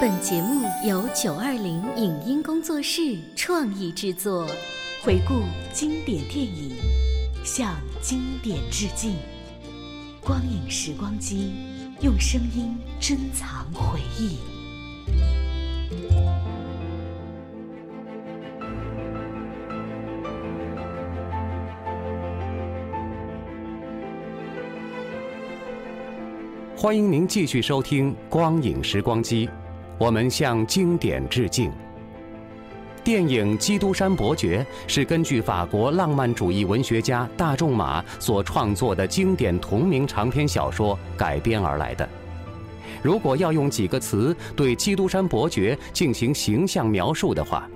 [0.00, 4.46] 本节目由九二零影音工作室创意制作，
[5.04, 6.74] 回顾经典电影，
[7.44, 9.14] 向经典致敬。
[10.20, 11.52] 光影时光机，
[12.00, 14.38] 用声音珍藏回忆。
[26.76, 29.46] 欢迎您继续收听《光影时光机》，
[30.02, 31.70] 我们向经典致敬。
[33.04, 42.08] 电影《基督山伯爵》是根据法国浪漫主义文学家大仲马所创作的经典同名长篇小说改编而来的。
[43.00, 47.70] 如果要用几个词对基督山伯爵进行形象描述的话，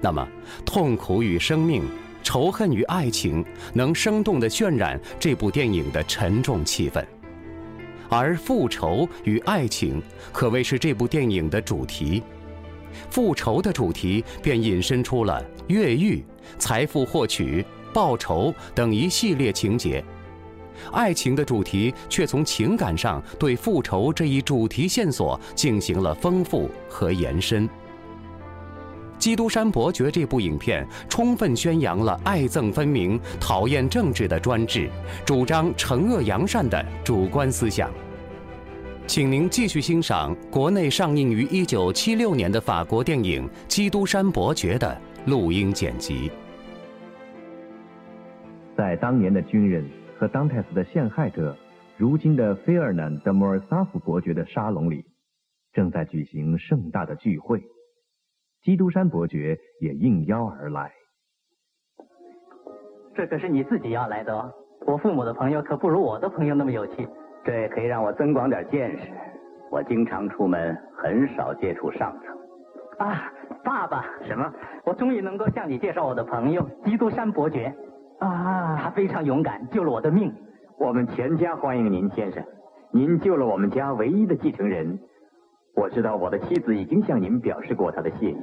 [0.00, 0.26] 那么
[0.64, 1.84] 痛苦与生命、
[2.24, 7.04] 仇恨与爱情，能生动地渲染这部电影的沉重气氛。
[8.08, 12.22] 而复仇与爱情可谓是这部电影的主题，
[13.10, 16.24] 复仇的主题便引申出了越狱、
[16.58, 20.02] 财富获取、报仇等一系列情节；
[20.92, 27.68] 爱情的主题却从情感上对复仇这一主题线索进行了丰富和延伸。
[29.20, 34.88] 《基督山伯爵》这部影片充分宣扬了爱憎分明、讨厌政治的专制，
[35.26, 37.90] 主张惩恶扬善的主观思想。
[39.08, 46.30] 请您继续欣赏国内上映于一九七六年的法国电影《基督山伯爵》的录音剪辑。
[48.76, 49.82] 在当年的军人
[50.18, 51.56] 和当泰斯的陷害者，
[51.96, 55.02] 如今的菲尔南德·莫尔萨夫伯爵的沙龙里，
[55.72, 57.62] 正在举行盛大的聚会。
[58.62, 60.92] 基督山伯爵也应邀而来。
[63.16, 64.52] 这可是你自己要来的哦！
[64.86, 67.08] 我父母的朋友可不如我的朋友那么有趣。
[67.48, 69.10] 这可以让我增广点见识。
[69.70, 72.36] 我经常出门，很少接触上层。
[72.98, 73.32] 啊，
[73.64, 74.04] 爸爸！
[74.26, 74.52] 什么？
[74.84, 77.74] 我终于能够向你介绍我的朋友基督山伯爵。
[78.18, 80.30] 啊，他非常勇敢，救了我的命。
[80.78, 82.44] 我们全家欢迎您，先生。
[82.90, 84.98] 您救了我们家唯一的继承人。
[85.74, 88.38] 我知道我的妻子已经向您表示过她的谢意。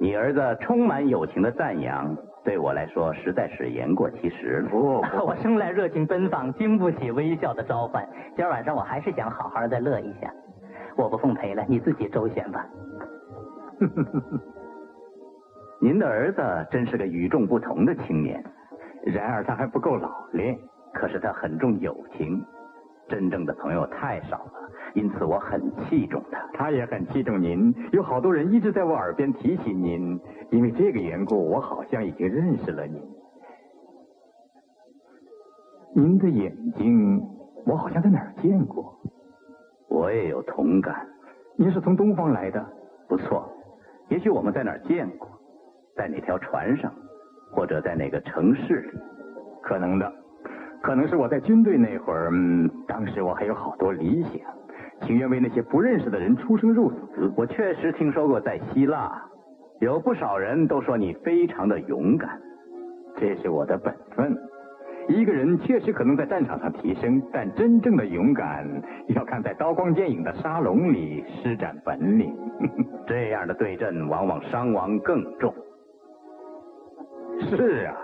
[0.00, 2.16] 你儿子充满友情的赞扬，
[2.48, 4.66] 对我来说实在是言过其实。
[4.70, 8.02] 不， 我生来热情奔放，经不起微笑的召唤。
[8.34, 10.32] 今儿晚上我还是想好好的乐一下。
[10.96, 12.66] 我不奉陪了，你自己周旋吧。
[15.78, 18.42] 您的儿子真是个与众不同的青年，
[19.04, 20.58] 然而他还不够老练。
[20.94, 22.42] 可是他很重友情，
[23.10, 24.52] 真正的朋友太少了。
[24.98, 27.72] 因此我很器重他，他也很器重您。
[27.92, 30.18] 有好多人一直在我耳边提起您，
[30.50, 33.00] 因为这个缘故，我好像已经认识了您。
[35.94, 37.22] 您的眼睛，
[37.64, 38.92] 我好像在哪儿见过。
[39.88, 41.06] 我也有同感。
[41.56, 42.66] 您是从东方来的？
[43.06, 43.48] 不错。
[44.08, 45.28] 也许我们在哪儿见过，
[45.94, 46.92] 在哪条船上，
[47.52, 48.98] 或者在哪个城市里？
[49.62, 50.12] 可能的。
[50.82, 54.57] 可能是我在军队那会儿，嗯，当时我还有好多理想。
[55.02, 57.32] 情愿为那些不认识的人出生入死。
[57.36, 59.10] 我确实听说过，在希腊
[59.80, 62.40] 有不少人都说你非常的勇敢，
[63.16, 64.36] 这是我的本分。
[65.08, 68.66] 一个人确实可能在战场上提升，但真正的勇敢
[69.08, 72.34] 要看在刀光剑影的沙龙里施展本领。
[73.06, 75.54] 这样的对阵往往伤亡更重。
[77.40, 77.96] 是啊。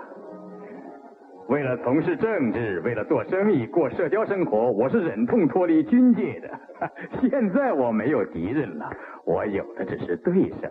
[1.47, 6.49] 为了从事政治，为了做生意，过社交生活，我是忍痛脱离军界的。
[7.29, 8.89] 现在我没有敌人了，
[9.25, 10.67] 我有的只是对手。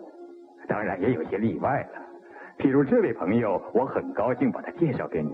[0.67, 2.01] 当然也有些例外了，
[2.57, 5.31] 譬如这位朋友，我很高兴把他介绍给你，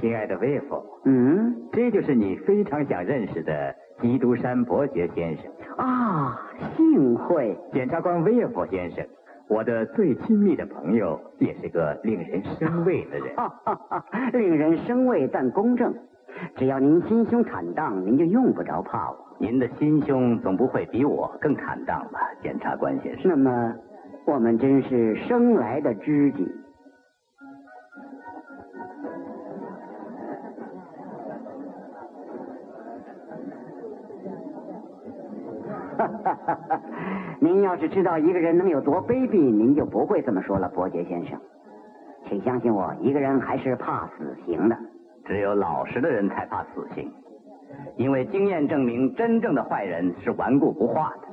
[0.00, 0.82] 亲爱的威夫。
[1.04, 5.44] 嗯，这就是你非常想认识的基督山伯爵先生。
[5.76, 6.36] 啊，
[6.76, 9.06] 幸会，检察官威尔夫先生。
[9.50, 13.34] 我的最亲密的朋友，也是个令人生畏的人。
[14.32, 15.92] 令人生畏但公正，
[16.54, 19.16] 只要您心胸坦荡，您就用不着怕我。
[19.40, 23.28] 您的心胸总不会比我更坦荡吧，检察官先生？
[23.28, 23.74] 那么，
[24.24, 26.46] 我们真是生来的知己。
[37.60, 41.38] 您要是知道一个人能有多卑鄙，您就不会这么说了，伯爵先生。
[42.26, 44.74] 请相信我，一个人还是怕死刑的。
[45.26, 47.12] 只有老实的人才怕死刑，
[47.98, 51.28] 因为经验证明，真正的坏人是顽固不化的。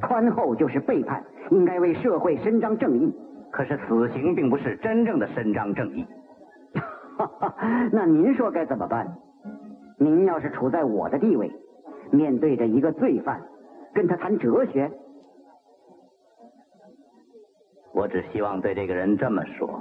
[0.00, 3.14] 宽厚就是背叛，应该为社会伸张正义。
[3.50, 6.06] 可是死刑并不是真正的伸张正义。
[7.92, 9.06] 那您说该怎么办？
[9.98, 11.52] 您要是处在我的地位。
[12.12, 13.42] 面对着一个罪犯，
[13.92, 14.90] 跟他谈哲学。
[17.96, 19.80] 我只希望对这个人这么说：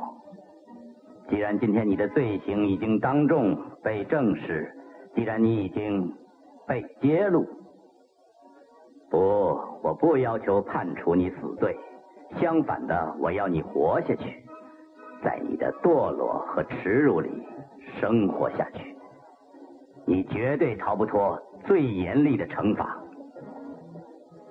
[1.29, 3.53] 既然今天你的罪行已经当众
[3.83, 4.73] 被证实，
[5.13, 6.13] 既然你已经
[6.65, 7.45] 被揭露，
[9.11, 9.19] 不，
[9.83, 11.77] 我不要求判处你死罪，
[12.39, 14.41] 相反的，我要你活下去，
[15.21, 17.29] 在你的堕落和耻辱里
[17.99, 18.95] 生活下去。
[20.05, 22.97] 你绝对逃不脱最严厉的惩罚，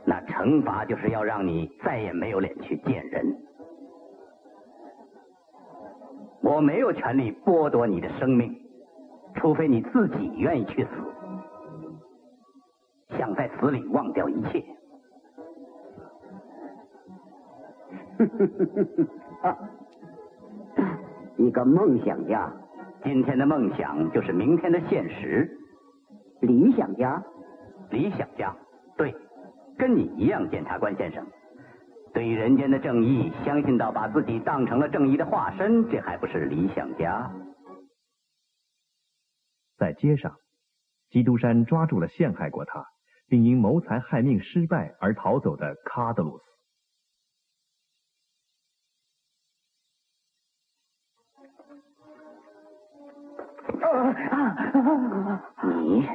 [0.05, 3.25] 那惩罚就是要让你再也没有脸去见人。
[6.45, 8.55] 我没有权利剥夺你的生命，
[9.35, 10.91] 除非你自己愿意去死，
[13.17, 14.63] 想在死里忘掉一切。
[19.43, 19.59] 啊
[21.37, 22.53] 一个梦想家，
[23.03, 25.51] 今天的梦想就是明天的现实。
[26.41, 27.23] 理想家，
[27.91, 28.55] 理想家，
[28.97, 29.15] 对，
[29.79, 31.27] 跟你一样，检察官先生。
[32.15, 37.29] 对于人间的正义，相信到把自己当成了正义的化身，这还不是理想家？
[39.77, 40.37] 在街上，
[41.11, 42.87] 基督山抓住了陷害过他，
[43.27, 46.45] 并因谋财害命失败而逃走的卡德鲁斯。
[55.67, 56.07] 你，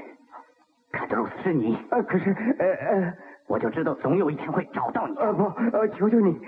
[0.94, 1.75] 卡德鲁斯是你？
[1.92, 3.18] 呃，可是，呃呃。
[3.50, 5.16] 我就知道总有一天会找到你。
[5.16, 5.44] 呃不，
[5.75, 6.40] 呃求求你，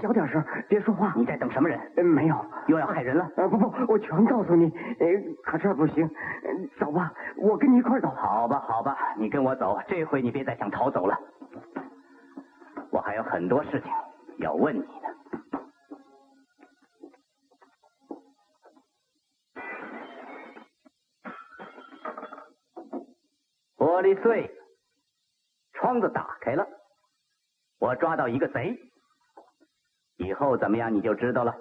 [0.00, 1.12] 小点声，别说话。
[1.14, 1.78] 你在等什么人？
[1.96, 2.34] 呃没有，
[2.68, 3.30] 又要害人了？
[3.36, 4.72] 呃不不，我全告诉你。
[4.98, 5.06] 呃
[5.44, 6.08] 可这不行，
[6.80, 8.08] 走吧，我跟你一块走。
[8.08, 11.18] 好吧好吧，你跟我走，这回你别再想逃走了。
[12.90, 13.92] 我还有很多事情
[14.38, 14.86] 要问你呢。
[23.76, 24.50] 玻璃碎。
[25.78, 26.66] 窗子打开了，
[27.78, 28.76] 我抓到一个贼，
[30.16, 31.54] 以后怎么样你就知道了。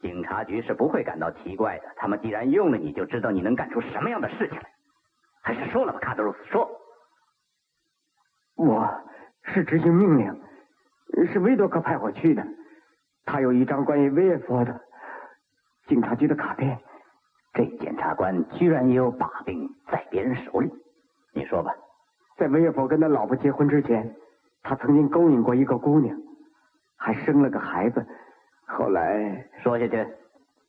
[0.00, 4.72] 警察局是不会感到奇怪的，他们既然用了你，就知道你能干出什么样的事情来。
[5.42, 6.70] 还是说了吧，卡德鲁斯，说。
[8.54, 8.88] 我
[9.42, 10.42] 是执行命令，
[11.32, 12.46] 是维多克派我去的，
[13.24, 14.80] 他有一张关于威尔佛的
[15.88, 16.78] 警察局的卡片。
[17.52, 20.72] 这检察官居然也有把柄在别人手里，
[21.34, 21.74] 你说吧。
[22.42, 24.16] 在威尔佛跟他老婆结婚之前，
[24.64, 26.18] 他曾经勾引过一个姑娘，
[26.96, 28.04] 还生了个孩子。
[28.66, 30.04] 后来说下去，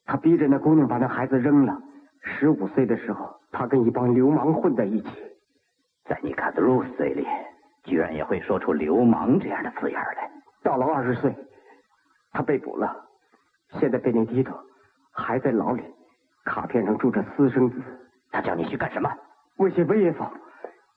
[0.06, 1.76] 他逼着那姑娘把那孩子扔了。
[2.22, 5.10] 十五岁的时候，他跟一帮流氓混在一起。
[6.06, 7.26] 在你卡德鲁斯嘴里，
[7.86, 10.30] 居然也会说出“流氓”这样的字眼来。
[10.62, 11.36] 到了二十岁，
[12.34, 12.96] 他被捕了。
[13.80, 14.56] 现在贝内蒂托
[15.12, 15.82] 还在牢里，
[16.46, 17.82] 卡片上住着私生子。
[18.32, 19.12] 他叫你去干什么？
[19.58, 20.32] 威胁威尔佛。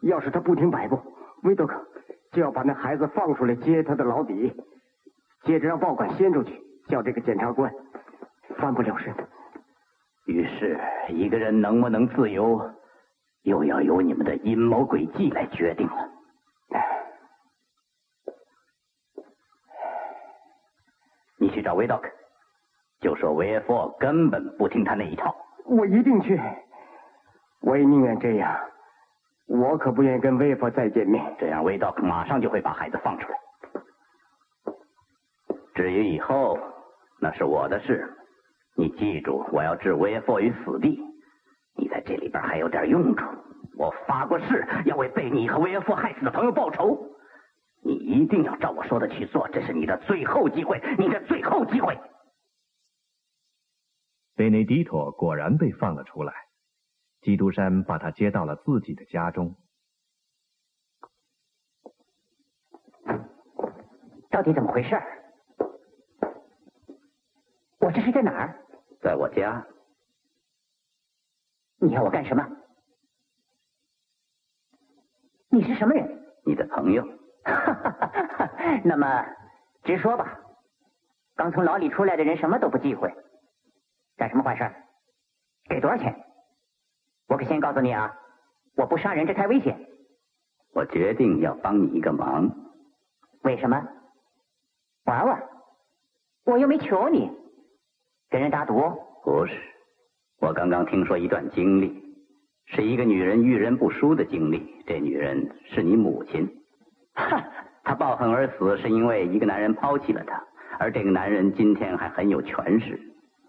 [0.02, 1.00] 要是他不听摆布，
[1.42, 1.84] 威多克
[2.32, 4.52] 就要把那孩子放出来接他的老底，
[5.44, 7.72] 接着让报馆掀出去，叫这个检察官
[8.56, 9.14] 翻不了身。
[10.26, 10.78] 于是，
[11.08, 12.60] 一个人能不能自由，
[13.42, 16.10] 又要由你们的阴谋诡计来决定了。
[21.38, 22.08] 你去找维多克，
[23.00, 25.34] 就说维耶夫根本不听他那一套。
[25.64, 26.40] 我一定去，
[27.60, 28.58] 我也宁愿这样。
[29.46, 33.38] 我可不愿意跟威佛再见面，这样威道马上就会把孩子放出来。
[35.74, 36.58] 至于以后，
[37.20, 38.12] 那是我的事。
[38.74, 41.00] 你记住，我要置威佛于死地。
[41.76, 43.24] 你在这里边还有点用处。
[43.78, 46.98] 我发过誓，要为被你和威佛害死的朋友报仇。
[47.82, 51.96] 你一定要照我说的去做，这是你的最后机会，你的最后机会。
[54.34, 56.32] 贝内迪托果然被放了出来。
[57.26, 59.56] 基督山把他接到了自己的家中。
[64.30, 64.96] 到底怎么回事？
[67.80, 68.64] 我这是在哪儿？
[69.00, 69.66] 在我家。
[71.80, 72.48] 你要我干什么？
[75.48, 76.24] 你是什么人？
[76.44, 77.04] 你的朋友。
[78.84, 79.26] 那么，
[79.82, 80.38] 直说吧。
[81.34, 83.12] 刚从牢里出来的人什么都不忌讳，
[84.16, 84.72] 干什么坏事？
[85.68, 86.24] 给多少钱？
[87.28, 88.14] 我可先告诉你啊，
[88.76, 89.78] 我不杀人，这太危险。
[90.72, 92.50] 我决定要帮你一个忙。
[93.42, 93.82] 为什么？
[95.04, 95.42] 玩玩？
[96.44, 97.30] 我又没求你。
[98.28, 98.74] 跟人打赌？
[99.24, 99.54] 不是，
[100.40, 102.02] 我刚刚听说一段经历，
[102.66, 104.84] 是一个女人遇人不淑的经历。
[104.86, 106.48] 这女人是你母亲。
[107.14, 107.42] 哈，
[107.82, 110.44] 她抱恨而死，是因为一个男人抛弃了她，
[110.78, 113.00] 而这个男人今天还很有权势。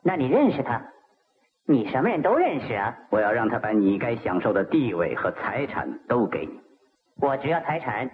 [0.02, 0.82] 那你认识他？
[1.70, 2.98] 你什么人都认识啊？
[3.10, 6.62] 我要让他把你该享受的地位和财产都给你。
[7.18, 8.10] 我只要财产。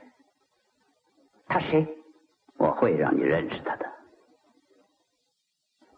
[1.48, 1.88] 他谁？
[2.58, 3.86] 我会让你认识他的。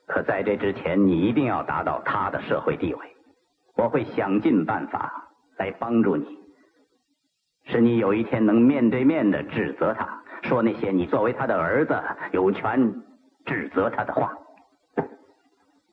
[0.06, 3.16] 可在这之前，你一定要达到他的社会地位。
[3.76, 6.38] 我会想尽办法来帮助你，
[7.66, 11.98] 使你有一天能面对面的指责他，说那些你作为他的儿子
[12.34, 13.02] 有权
[13.46, 14.38] 指责他的话。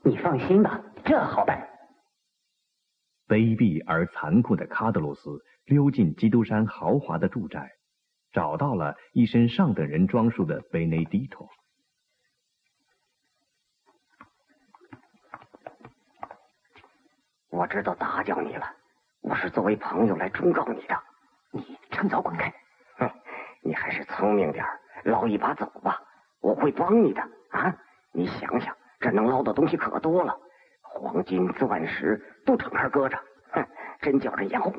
[0.02, 1.68] 你放心吧，这好办。
[3.28, 7.72] 卑鄙而残酷的卡德鲁斯溜进基督山豪华的住宅，
[8.32, 11.48] 找到了一身上等人装束的贝内迪托。
[17.48, 18.66] 我知道打搅你了，
[19.20, 21.02] 我是作为朋友来忠告你的。
[21.50, 22.52] 你趁早滚开！
[22.96, 23.10] 哼，
[23.62, 24.64] 你还是聪明点
[25.04, 26.02] 捞一把走吧，
[26.40, 27.76] 我会帮你的啊！
[28.12, 30.34] 你想想，这能捞的东西可多了，
[30.94, 33.18] 黄金、钻石都整块搁着，
[33.50, 33.66] 哼，
[34.00, 34.72] 真叫人眼红。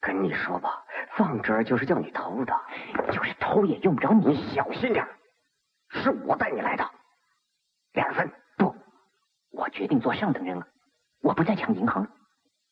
[0.00, 0.84] 跟你说吧，
[1.16, 2.54] 放这儿就是叫你偷的，
[3.12, 4.36] 就是偷也用不着你。
[4.54, 5.06] 小心点
[5.90, 6.88] 是我带你来的。
[7.94, 8.74] 两分不，
[9.50, 10.66] 我决定做上等人了。
[11.20, 12.06] 我不再抢银行，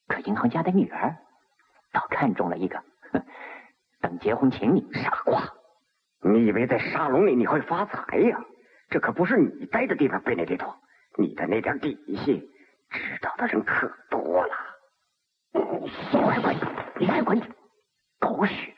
[0.06, 1.16] 可银行家的女儿
[1.92, 2.80] 倒看中了一个，
[3.12, 3.22] 哼
[4.00, 4.86] 等结婚请你。
[4.92, 5.42] 傻瓜，
[6.22, 8.38] 你以为在沙龙里你会发财呀？
[8.88, 10.76] 这可不是你待的地方，贝内利托。
[11.18, 12.48] 你的那点底细，
[12.96, 14.54] 知道的人可多了。
[15.52, 15.60] 你
[16.22, 16.56] 快滚！
[16.98, 17.40] 你快滚！
[18.18, 18.74] 狗屎！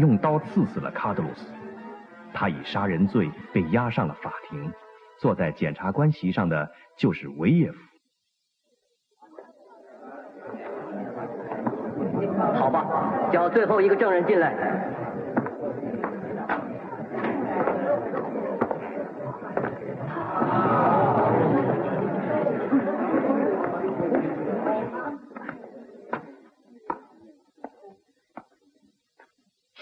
[0.00, 1.52] 用刀刺死了卡德鲁斯，
[2.32, 4.72] 他以杀人罪被押上了法庭。
[5.18, 7.78] 坐在检察官席上的就是维耶夫。
[12.54, 14.89] 好吧，叫最后一个证人进来。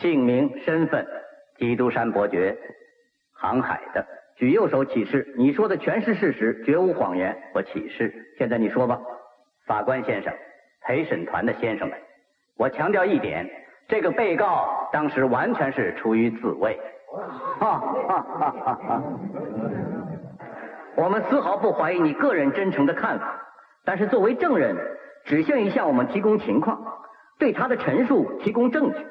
[0.08, 1.06] 姓名、身份：
[1.58, 2.56] 基督山伯爵，
[3.34, 4.06] 航海的。
[4.36, 7.36] 举右手起誓，你说的全是事实，绝无谎言。
[7.54, 8.10] 我起誓。
[8.38, 8.98] 现在你说吧，
[9.66, 10.32] 法官先生，
[10.80, 11.98] 陪审团的先生们，
[12.56, 13.46] 我强调一点，
[13.86, 16.80] 这个被告当时完全是出于自卫。
[17.60, 19.02] 哈哈哈哈哈！
[20.96, 23.46] 我们丝毫不怀疑你个人真诚的看法，
[23.84, 24.74] 但是作为证人，
[25.26, 26.82] 只限于向我们提供情况，
[27.38, 29.06] 对他的陈述提供证据。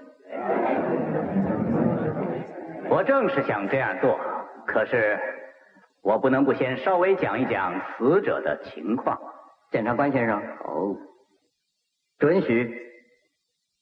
[2.90, 4.20] 我正是想这样做，
[4.66, 5.20] 可是
[6.02, 9.20] 我不能不先稍微讲一讲死者的情况。
[9.72, 10.96] 检察官先生，哦，
[12.18, 12.86] 准许。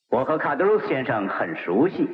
[0.10, 2.10] 我和卡德鲁斯先生很熟悉，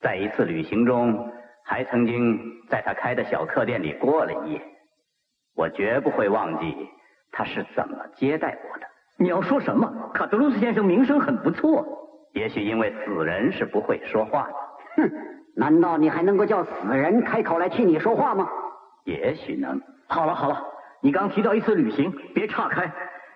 [0.00, 1.32] 在一次旅行中，
[1.64, 2.38] 还曾经
[2.68, 4.62] 在他开的小客店里过了一夜。
[5.54, 6.88] 我绝不会忘记
[7.30, 8.86] 他是怎么接待我的。
[9.18, 10.10] 你要说什么？
[10.14, 11.86] 卡德鲁斯先生名声很不错。
[12.32, 14.54] 也许因为死人是不会说话的。
[14.96, 15.10] 哼，
[15.56, 18.48] 难道你还能够叫死人开口来替你说话吗？
[19.04, 19.80] 也许能。
[20.06, 20.62] 好了好了，
[21.00, 22.90] 你刚提到一次旅行，别岔开，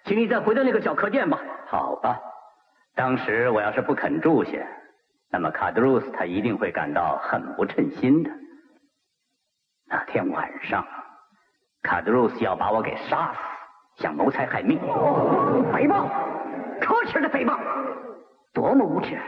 [0.04, 1.38] 请你再回到那个小客店吧。
[1.66, 2.18] 好吧，
[2.94, 4.52] 当时我要是不肯住下，
[5.30, 8.30] 那么卡德鲁斯他一定会感到很不称心的。
[9.86, 10.84] 那天晚上，
[11.82, 14.78] 卡德鲁斯要把我给杀死，想谋财害命。
[14.80, 16.08] 诽谤，
[16.80, 17.58] 可耻的诽谤！
[18.52, 19.18] 多么无耻！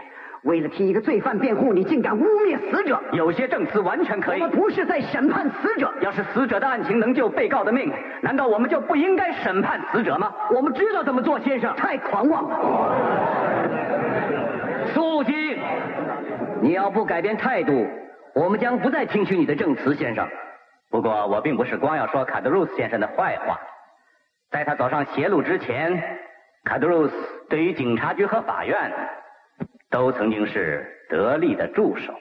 [0.43, 2.99] 为了替一个罪犯辩护，你竟敢污蔑死者！
[3.13, 4.41] 有些证词完全可以。
[4.41, 5.93] 我们不是在审判死者。
[6.01, 7.93] 要是死者的案情能救被告的命，
[8.23, 10.33] 难道我们就不应该审判死者吗？
[10.55, 11.77] 我们知道怎么做，先生。
[11.77, 12.57] 太狂妄了！
[14.95, 15.59] 肃静！
[16.63, 17.87] 你要不改变态度，
[18.35, 20.27] 我们将不再听取你的证词，先生。
[20.91, 23.61] 不过我并不是光要说卡德鲁斯先生的坏话，
[24.51, 26.03] 在他走上邪路之前，
[26.65, 27.15] 卡德鲁斯
[27.51, 28.91] 对于警察局和法院。
[29.91, 32.15] 都曾经是得力的助手。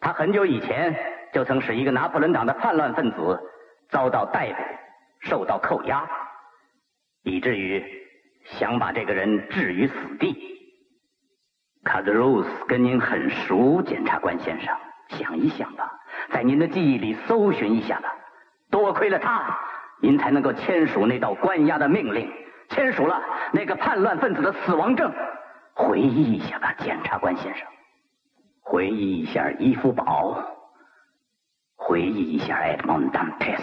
[0.00, 0.94] 他很久以前
[1.32, 3.40] 就曾使一个拿破仑党的叛乱分子
[3.88, 6.08] 遭到逮捕，受到扣押，
[7.24, 7.84] 以至于
[8.44, 10.36] 想把这个人置于死地。
[11.84, 14.76] 卡德鲁斯跟您很熟，检察官先生，
[15.08, 15.90] 想一想吧，
[16.30, 18.14] 在您的记忆里搜寻一下吧。
[18.70, 19.58] 多亏了他，
[20.00, 22.30] 您才能够签署那道关押的命令，
[22.68, 23.22] 签署了
[23.52, 25.10] 那个叛乱分子的死亡证。
[25.78, 27.64] 回忆一下吧，检察官先生，
[28.60, 30.36] 回忆一下伊夫堡，
[31.76, 33.62] 回忆一下埃德蒙·丹佩斯。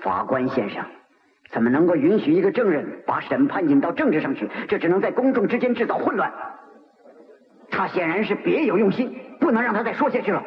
[0.00, 0.84] 法官先生，
[1.50, 4.48] 怎么能够允许一个证人把审判引到政治上去？
[4.68, 6.32] 这只能在公众之间制造混乱。
[7.70, 10.40] 他显然是别有用心，不能让他再说下去了。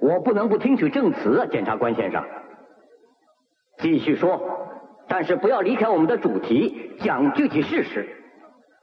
[0.00, 2.24] 我不能不听取证词啊，检察官先生。
[3.78, 4.40] 继续说，
[5.08, 8.08] 但是不要离开我们的主题，讲具体事实。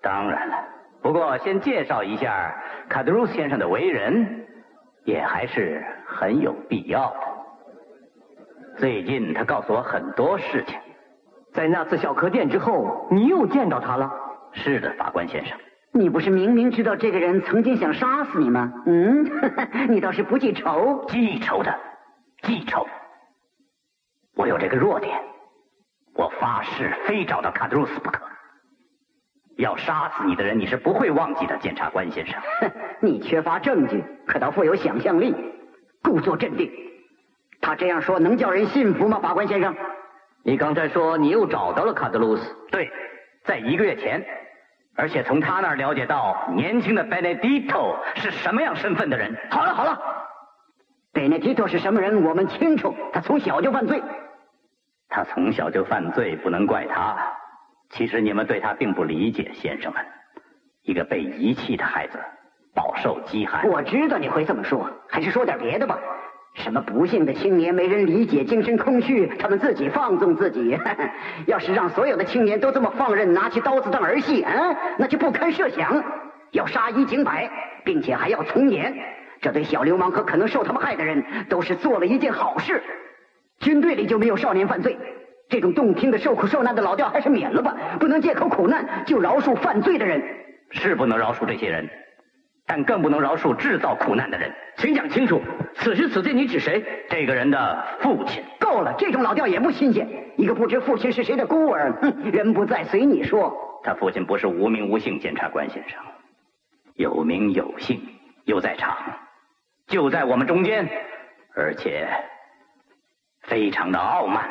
[0.02, 0.56] 当然了，
[1.02, 2.56] 不过先介绍一下
[2.90, 4.46] 卡德鲁斯先生的为人，
[5.04, 7.20] 也还是很有必要的。
[8.78, 10.80] 最近他告诉我很多事情，
[11.54, 14.12] 在那次小客店之后，你又见到他了？
[14.54, 15.58] 是的，法官先生。
[15.94, 18.72] 你不是明明知道这个人曾经想杀死你吗？
[18.86, 19.26] 嗯，
[19.92, 21.06] 你倒是不记仇？
[21.10, 21.76] 记仇的，
[22.44, 22.88] 记仇。
[24.36, 25.20] 我有这个弱点，
[26.16, 28.22] 我发誓非找到卡德鲁斯不可。
[29.58, 32.40] 要杀死你的人，你是不会忘记的，检察官先生。
[32.62, 35.36] 哼你缺乏证据，可倒富有想象力，
[36.02, 36.72] 故作镇定。
[37.60, 39.76] 他这样说能叫人信服吗，法官先生？
[40.44, 42.56] 你刚才说你又找到了卡德鲁斯？
[42.72, 42.90] 对，
[43.44, 44.26] 在一个月前，
[44.96, 49.38] 而且从他那儿了解到年轻的 Benedito 是什么样身份的人。
[49.52, 50.02] 好了好了
[51.14, 54.02] ，Benedito 是什么人我们清楚，他从小就犯罪。
[55.12, 57.16] 他从小就犯罪，不能怪他。
[57.90, 60.02] 其实你们对他并不理解，先生们。
[60.84, 62.18] 一个被遗弃的孩子，
[62.74, 63.68] 饱受饥寒。
[63.68, 66.00] 我知道你会这么说，还是说点别的吧。
[66.54, 70.80] 什么不幸的青年没人理解，精神空虚，他们自己放纵自己。
[71.46, 76.04] 要是让所有的青年都这么放任，拿起刀子当儿戏，嗯，那就不堪设想。
[76.52, 77.50] 要杀一儆百，
[77.84, 78.94] 并且还要从严，
[79.42, 82.82] 这对小流氓和可能受他们害的人都是做了一件好事。
[83.62, 84.98] 军队里就没有少年犯罪，
[85.48, 87.76] 这种动听的受苦受难的老调还是免了吧。
[88.00, 90.22] 不能借口苦难就饶恕犯罪的人，
[90.72, 91.90] 是不能饶恕这些人。
[92.68, 95.42] 但更不能饶恕制造苦难的人，请讲清楚。
[95.76, 96.84] 此时此地，你指谁？
[97.10, 98.42] 这个人的父亲。
[98.60, 100.08] 够了，这种老调也不新鲜。
[100.38, 103.54] 一个不知父亲是谁的孤儿，哼，人不在，随你说。
[103.84, 106.00] 他父亲不是无名无姓检察官先生，
[106.96, 108.00] 有名有姓，
[108.46, 108.96] 又在场，
[109.88, 110.88] 就在我们中间，
[111.56, 112.08] 而且
[113.52, 114.50] 非常的傲慢。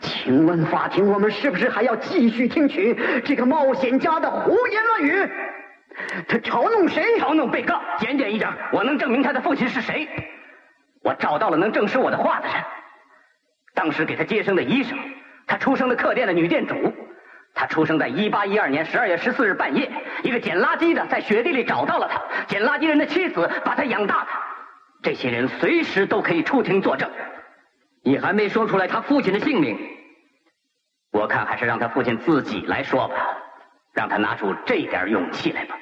[0.00, 5.28] 请问法庭，我们是不是还要继续听取这个冒险家的胡言乱语？
[6.28, 7.02] 他嘲弄谁？
[7.18, 7.80] 嘲弄被告。
[7.98, 10.08] 检点一点，我能证明他的父亲是谁。
[11.02, 12.54] 我找到了能证实我的话的人。
[13.74, 14.96] 当时给他接生的医生，
[15.48, 16.94] 他出生的客店的女店主，
[17.52, 19.90] 他出生在一八一二年十二月十四日半夜，
[20.22, 24.28] 一个捡垃圾的在雪地里找到了他，捡垃圾人的妻子把他养大的。
[25.02, 27.10] 这些人随时都可以出庭作证。
[28.04, 29.78] 你还没说出来他父亲的姓名。
[31.10, 33.14] 我看还是让他父亲自己来说吧，
[33.92, 35.78] 让他拿出这点勇气来吧。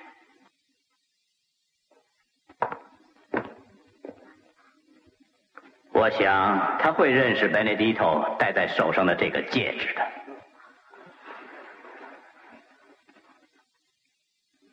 [5.92, 10.09] 我想他会认识 Benedito 戴在手上的这个戒指的。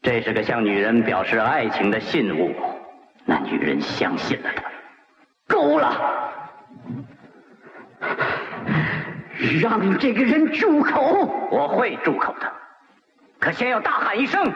[0.02, 2.56] 这是个向女人表示爱情的信物，
[3.28, 4.64] 那女人相信了他。
[5.48, 6.34] 够了。
[9.62, 11.26] 让这个人住口！
[11.52, 12.52] 我会住口的，
[13.40, 14.52] 可先要大喊一声：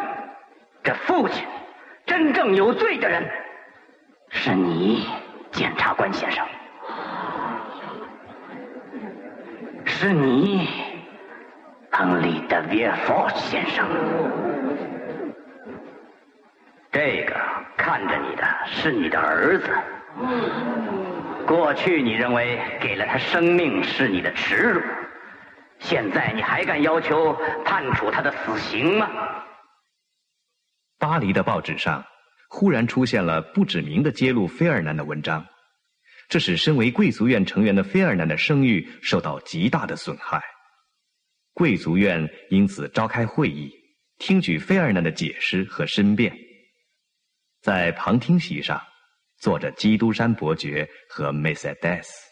[0.84, 1.46] 这父亲
[2.06, 3.30] 真正有罪的人
[4.30, 5.08] 是你，
[5.52, 6.44] 检察官先生，
[9.86, 10.68] 是你，
[11.92, 13.88] 亨利·德维尔福先生。
[16.92, 17.34] 这个
[17.78, 19.70] 看着你的是你的儿子。
[21.48, 24.82] 过去你认为给了他生命是你的耻辱，
[25.80, 29.10] 现在你还敢要求判处他的死刑吗？
[31.00, 32.04] 巴黎的报纸上
[32.50, 35.46] 忽然出现了不指名的揭露菲尔南的文章，
[36.28, 40.42] 这使身为贵族院成员的菲尔南的声誉受到极大的损害。
[41.54, 43.72] 贵族院因此召开会议，
[44.20, 46.34] 听取菲尔南的解释和申辩。
[47.62, 48.82] 在旁听席上。
[49.42, 52.30] 坐着基督山伯爵和梅赛德斯。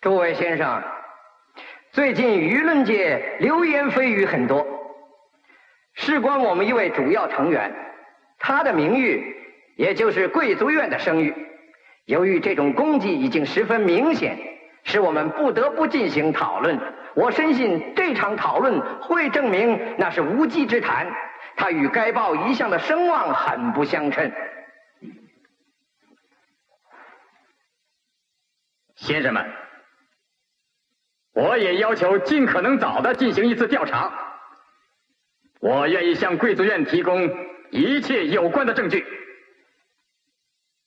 [0.00, 0.80] 诸位先生，
[1.90, 4.64] 最近舆论界流言蜚语很多，
[5.94, 7.74] 事关我们一位主要成员，
[8.38, 9.34] 他的名誉，
[9.76, 11.34] 也就是贵族院的声誉。
[12.04, 14.38] 由于这种攻击已经十分明显，
[14.84, 16.78] 使我们不得不进行讨论。
[17.16, 21.12] 我深信这场讨论会证明那是无稽之谈，
[21.56, 24.32] 他与该报一向的声望很不相称。
[28.96, 29.50] 先生们，
[31.32, 34.12] 我也要求尽可能早的进行一次调查。
[35.60, 37.30] 我愿意向贵族院提供
[37.70, 39.04] 一切有关的证据，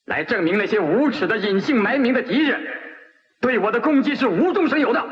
[0.06, 2.65] 来证明那些无耻的隐姓埋名的敌人
[3.41, 5.06] 对我的攻击是无中生有的。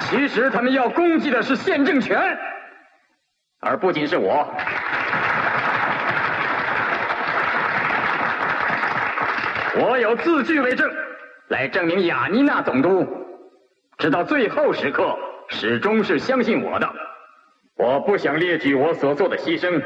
[0.00, 2.38] 其实他们要攻击的是宪政权，
[3.60, 4.46] 而不仅是我。
[9.78, 10.90] 我有字据为证，
[11.48, 13.06] 来证明雅尼娜总督
[13.98, 16.90] 直到最后时刻始终是相信我的。
[17.76, 19.82] 我不想列举我所做的牺牲，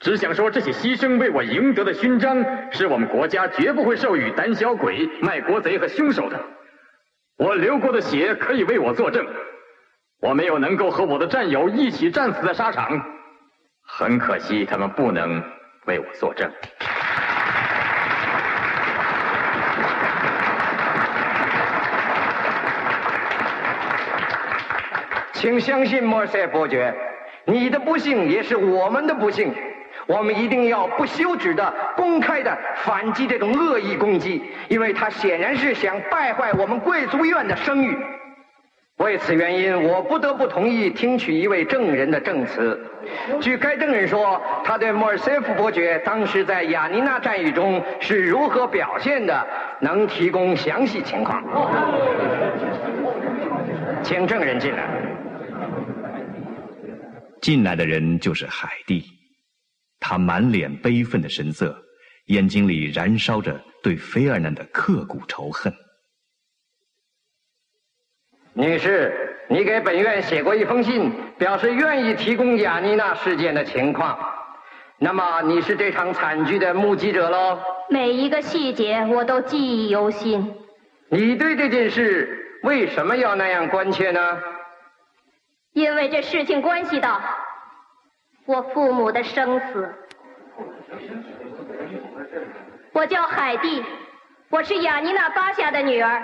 [0.00, 6.38] 只想说这些牺牲为我赢得的勋章，是我们国家绝不会授予胆小鬼、卖国贼和凶手的。
[7.38, 9.26] 我流过的血可以为我作证。
[10.24, 12.98] 我没有能够和我的战友一起战死在沙场，
[13.86, 15.44] 很可惜他们不能
[15.84, 16.50] 为我作证。
[25.34, 26.94] 请相信莫塞伯爵，
[27.44, 29.54] 你的不幸也是我们的不幸。
[30.06, 37.94] 我们一定要不休止的、公开的反击这种恶意攻击，因为他显然是想败坏我们贵族院的声誉。
[38.98, 42.80] 为此原因，我不得不同意听取一位证人的证词。
[43.40, 49.46] 据该证人说，他对莫尔塞夫伯爵当时在雅尼娜战役中是如何表现的，
[49.80, 51.42] 能提供详细情况。
[54.02, 54.88] 请证人进来。
[57.42, 59.04] 进来的人就是海蒂，
[59.98, 61.76] 他满脸悲愤的神色，
[62.26, 65.74] 眼睛里燃烧着对菲尔南的刻骨仇恨。
[68.56, 74.16] 女士，你给本院写过一封信，表示愿意提供雅妮娜事件的情况。
[74.96, 77.58] 那么你是这场惨剧的目击者喽？
[77.90, 80.54] 每一个细节我都记忆犹新。
[81.08, 84.20] 你对这件事为什么要那样关切呢？
[85.72, 87.20] 因为这事情关系到
[88.46, 89.92] 我父母的生死。
[92.92, 93.82] 我叫海蒂，
[94.48, 96.22] 我是雅尼娜巴夏的女儿。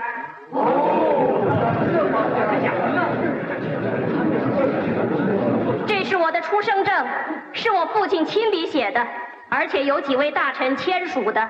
[5.86, 7.06] 这是我的出生证，
[7.52, 9.06] 是我父亲亲笔写的，
[9.50, 11.48] 而且有几位大臣签署的。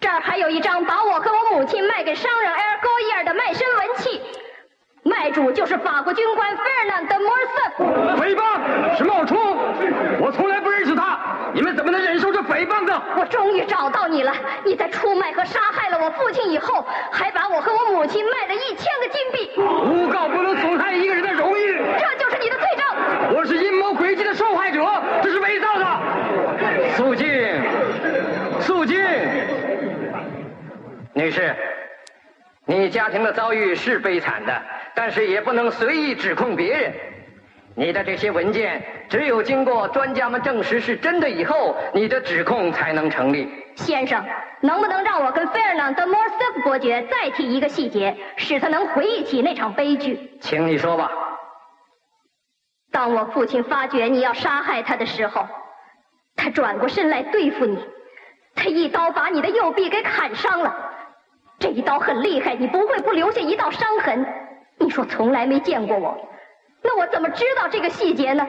[0.00, 4.20] 这儿还有一张把我和我母亲卖给商人埃尔高伊尔的卖身文契。
[5.04, 8.16] 卖主就是法国军官费尔南德·莫尔森。
[8.16, 9.36] 诽谤是冒充，
[10.20, 11.18] 我从来不认识他。
[11.52, 13.02] 你们怎么能忍受这诽谤呢？
[13.16, 14.32] 我终于找到你了！
[14.64, 19.50] 你在出卖和杀害了我父亲以后，还把我和我母亲卖了一千个金币。
[19.60, 23.34] 诬告不能损害一个人的荣誉，这就是你的罪证。
[23.34, 24.80] 我是阴谋诡计的受害者，
[25.20, 25.84] 这是伪造的。
[26.96, 27.26] 肃静，
[28.60, 28.96] 肃静，
[31.12, 31.56] 女士，
[32.66, 34.62] 你家庭遭遇是悲惨的。
[34.94, 36.92] 但是也不能随意指控别人。
[37.74, 43.48] 你的这些文件只有经过专家们证实是真的以后，你的指控才能成立。
[43.74, 44.22] 先生，
[44.60, 50.38] 能不能让我跟费尔南德·莫尔瑟伯爵再提一个细节，使他能回忆起那场悲剧？
[50.42, 51.10] 请你说吧。
[52.90, 55.48] 当我父亲发觉你要杀害他的时候，
[56.36, 57.82] 他转过身来对付你，
[58.54, 60.90] 他一刀把你的右臂给砍伤了。
[61.62, 64.26] 这一刀很厉害，你不会不留下一道伤痕。
[64.80, 66.18] 你说从来没见过我，
[66.82, 68.44] 那我怎么知道这个细节呢？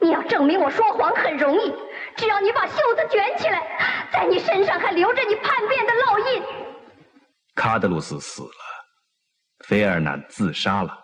[0.00, 1.72] 你要证明我说谎很容易，
[2.16, 6.42] 只要你把袖子卷起来，在你身上还留着你叛变的烙印。
[7.54, 8.48] 卡德鲁斯死了，
[9.64, 10.98] 菲尔南自杀了，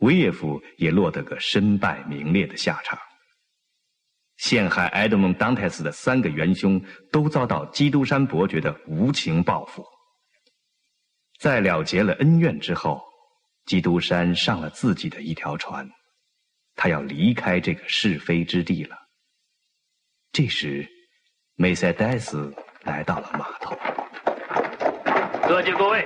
[0.00, 2.98] 维耶夫也落得个身败名裂的下场。
[4.36, 6.78] 陷害埃德蒙·当泰斯的三个元凶
[7.10, 9.82] 都遭到基督山伯爵的无情报复。
[11.38, 13.06] 在了结了恩怨之后。
[13.66, 15.86] 基督山上了自己的一条船，
[16.74, 18.96] 他要离开这个是非之地了。
[20.32, 20.88] 这时，
[21.54, 22.50] 梅赛德斯
[22.84, 23.76] 来到了码头。
[25.46, 26.02] 各就各位。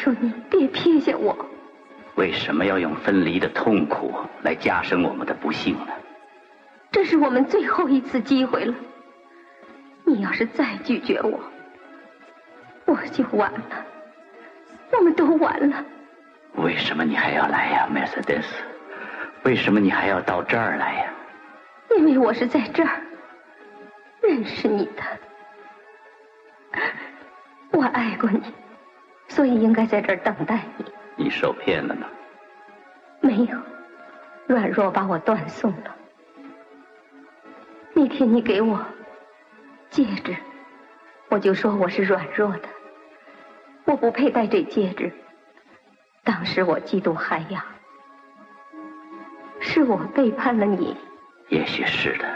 [0.00, 1.36] 求求你，别撇下我。
[2.14, 5.92] 为什么要用分离的痛苦来加深我们的不幸呢？
[6.90, 8.74] 这是我们最后一次机会了。
[10.04, 11.38] 你要是再拒绝我，
[12.86, 13.60] 我就完了。
[14.92, 15.84] 我们都完了。
[16.54, 18.46] 为什么你还要来呀，Mercedes？
[19.42, 21.12] 为什么你还要到这儿来呀？
[21.98, 23.02] 因为我是在这儿
[24.22, 25.02] 认识你的。
[27.72, 28.42] 我爱过你，
[29.40, 30.84] 所以应该在这儿等待你。
[31.16, 32.06] 你受骗了吗？
[33.22, 33.58] 没有，
[34.46, 35.96] 软弱把我断送了。
[37.94, 38.84] 那天你给我
[39.88, 40.36] 戒指，
[41.30, 42.68] 我就说我是软弱的，
[43.86, 45.10] 我不配戴这戒指。
[46.22, 47.64] 当时我嫉妒海洋，
[49.58, 50.94] 是我背叛了你。
[51.48, 52.26] 也许是的，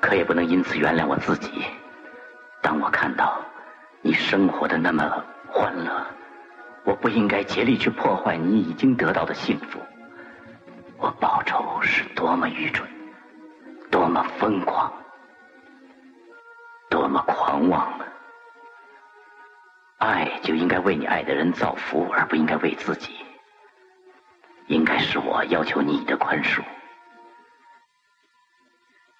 [0.00, 1.66] 可也不能因此原谅我自己。
[2.62, 3.38] 当我看到
[4.00, 6.06] 你生活的那么欢乐，
[6.84, 9.78] 我不应该竭力去破坏你已经得到的幸福。
[10.96, 12.88] 我报仇是多么愚蠢，
[13.90, 14.92] 多么疯狂，
[16.90, 18.06] 多么狂妄啊！
[19.98, 23.14] 爱就应该为你爱的人造福，而不应该为自己。
[24.66, 26.62] 应该是我要求你的宽恕。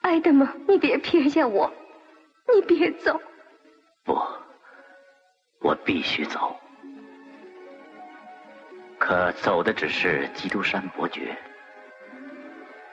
[0.01, 0.49] 爱德蒙？
[0.67, 1.73] 你别撇下我，
[2.55, 3.21] 你别走。
[4.05, 4.19] 不，
[5.61, 6.59] 我必须走。
[8.99, 11.37] 可走的只是基督山伯爵。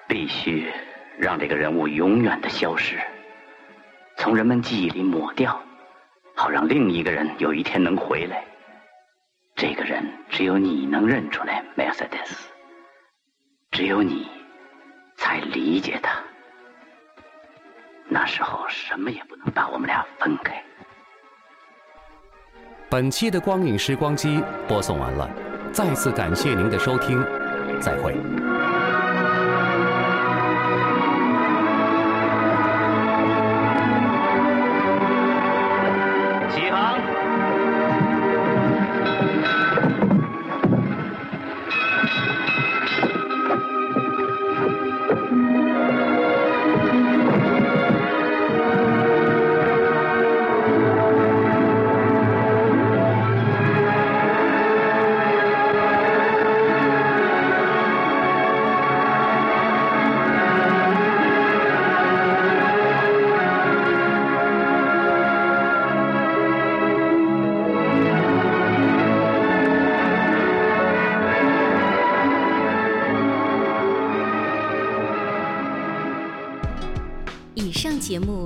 [0.08, 0.72] 必须
[1.18, 3.02] 让这个人物永远的消失，
[4.18, 5.60] 从人们记忆里抹掉，
[6.36, 8.44] 好让另一个人有一天能回来。
[9.56, 12.46] 这个人只有你能认出来，Mercedes。
[13.72, 14.28] 只有你
[15.18, 16.22] 才理解他。
[18.08, 20.63] 那时候什么也不能把我们俩分开。
[22.89, 25.30] 本期的光影时光机播送完了，
[25.75, 27.21] 再次感谢您的收听，
[27.81, 28.15] 再会。